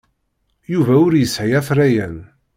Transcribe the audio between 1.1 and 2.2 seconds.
yesɛi afrayen.